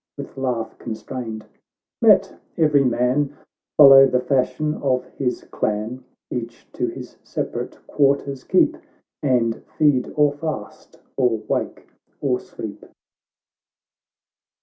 [0.17, 1.45] "With laugh constrained,
[2.01, 3.37] —"Let every man
[3.77, 6.03] Follow the fashion of his clan!
[6.31, 8.77] Each to his separate quarters keep,
[9.21, 11.87] And feed or fast, or wake
[12.19, 12.83] or sleep."